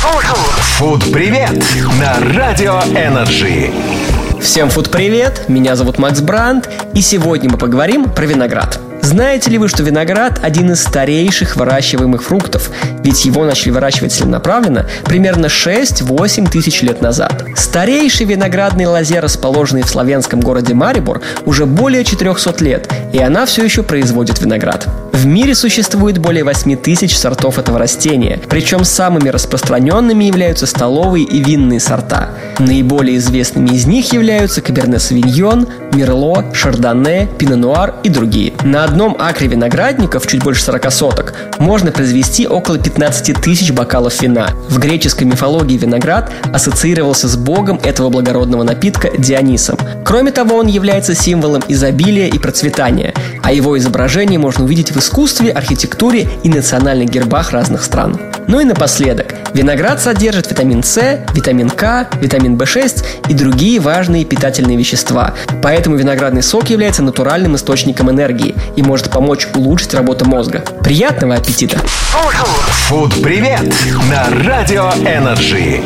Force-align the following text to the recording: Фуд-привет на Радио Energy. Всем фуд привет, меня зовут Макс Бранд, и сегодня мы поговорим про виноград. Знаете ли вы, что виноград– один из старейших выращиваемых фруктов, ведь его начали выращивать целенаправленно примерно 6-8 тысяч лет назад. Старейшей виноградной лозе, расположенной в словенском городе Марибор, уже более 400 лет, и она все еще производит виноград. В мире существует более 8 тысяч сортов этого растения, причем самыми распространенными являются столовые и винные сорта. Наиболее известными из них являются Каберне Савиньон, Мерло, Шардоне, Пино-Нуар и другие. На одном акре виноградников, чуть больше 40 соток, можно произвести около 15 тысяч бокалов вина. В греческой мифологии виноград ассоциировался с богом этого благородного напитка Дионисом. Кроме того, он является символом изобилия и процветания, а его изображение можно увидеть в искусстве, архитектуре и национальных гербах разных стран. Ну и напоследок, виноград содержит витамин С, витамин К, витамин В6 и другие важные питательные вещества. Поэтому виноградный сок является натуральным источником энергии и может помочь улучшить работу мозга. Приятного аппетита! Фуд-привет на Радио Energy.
Фуд-привет 0.00 1.62
на 2.00 2.34
Радио 2.34 2.80
Energy. 2.96 3.70
Всем 4.40 4.70
фуд 4.70 4.90
привет, 4.90 5.46
меня 5.48 5.76
зовут 5.76 5.98
Макс 5.98 6.22
Бранд, 6.22 6.70
и 6.94 7.02
сегодня 7.02 7.50
мы 7.50 7.58
поговорим 7.58 8.04
про 8.04 8.24
виноград. 8.24 8.80
Знаете 9.02 9.50
ли 9.50 9.58
вы, 9.58 9.68
что 9.68 9.82
виноград– 9.82 10.40
один 10.42 10.72
из 10.72 10.82
старейших 10.82 11.54
выращиваемых 11.56 12.22
фруктов, 12.22 12.70
ведь 13.04 13.26
его 13.26 13.44
начали 13.44 13.72
выращивать 13.72 14.12
целенаправленно 14.12 14.86
примерно 15.04 15.46
6-8 15.46 16.50
тысяч 16.50 16.80
лет 16.80 17.02
назад. 17.02 17.44
Старейшей 17.54 18.24
виноградной 18.24 18.86
лозе, 18.86 19.20
расположенной 19.20 19.82
в 19.82 19.88
словенском 19.90 20.40
городе 20.40 20.72
Марибор, 20.72 21.20
уже 21.44 21.66
более 21.66 22.04
400 22.04 22.64
лет, 22.64 22.90
и 23.12 23.18
она 23.18 23.44
все 23.44 23.62
еще 23.62 23.82
производит 23.82 24.40
виноград. 24.40 24.88
В 25.20 25.26
мире 25.26 25.54
существует 25.54 26.16
более 26.16 26.44
8 26.44 26.76
тысяч 26.76 27.14
сортов 27.14 27.58
этого 27.58 27.78
растения, 27.78 28.40
причем 28.48 28.84
самыми 28.84 29.28
распространенными 29.28 30.24
являются 30.24 30.64
столовые 30.64 31.26
и 31.26 31.44
винные 31.44 31.78
сорта. 31.78 32.30
Наиболее 32.58 33.18
известными 33.18 33.68
из 33.68 33.84
них 33.84 34.14
являются 34.14 34.62
Каберне 34.62 34.98
Савиньон, 34.98 35.68
Мерло, 35.92 36.46
Шардоне, 36.54 37.28
Пино-Нуар 37.38 37.96
и 38.02 38.08
другие. 38.08 38.54
На 38.64 38.84
одном 38.84 39.14
акре 39.18 39.48
виноградников, 39.48 40.26
чуть 40.26 40.42
больше 40.42 40.62
40 40.62 40.90
соток, 40.90 41.34
можно 41.58 41.92
произвести 41.92 42.46
около 42.46 42.78
15 42.78 43.42
тысяч 43.42 43.72
бокалов 43.72 44.22
вина. 44.22 44.48
В 44.70 44.78
греческой 44.78 45.26
мифологии 45.26 45.76
виноград 45.76 46.32
ассоциировался 46.50 47.28
с 47.28 47.36
богом 47.36 47.78
этого 47.82 48.08
благородного 48.08 48.62
напитка 48.62 49.10
Дионисом. 49.18 49.76
Кроме 50.02 50.32
того, 50.32 50.56
он 50.56 50.66
является 50.66 51.14
символом 51.14 51.62
изобилия 51.68 52.28
и 52.28 52.38
процветания, 52.38 53.12
а 53.42 53.52
его 53.52 53.76
изображение 53.78 54.38
можно 54.38 54.64
увидеть 54.64 54.92
в 54.92 54.98
искусстве, 54.98 55.50
архитектуре 55.50 56.28
и 56.42 56.48
национальных 56.48 57.10
гербах 57.10 57.52
разных 57.52 57.82
стран. 57.82 58.18
Ну 58.46 58.60
и 58.60 58.64
напоследок, 58.64 59.34
виноград 59.54 60.00
содержит 60.00 60.50
витамин 60.50 60.82
С, 60.82 61.20
витамин 61.34 61.70
К, 61.70 62.08
витамин 62.20 62.56
В6 62.56 63.04
и 63.28 63.34
другие 63.34 63.80
важные 63.80 64.24
питательные 64.24 64.76
вещества. 64.76 65.34
Поэтому 65.62 65.96
виноградный 65.96 66.42
сок 66.42 66.70
является 66.70 67.02
натуральным 67.02 67.56
источником 67.56 68.10
энергии 68.10 68.54
и 68.76 68.82
может 68.82 69.10
помочь 69.10 69.46
улучшить 69.54 69.94
работу 69.94 70.24
мозга. 70.24 70.64
Приятного 70.82 71.34
аппетита! 71.34 71.78
Фуд-привет 72.88 73.72
на 74.10 74.28
Радио 74.44 74.90
Energy. 75.06 75.80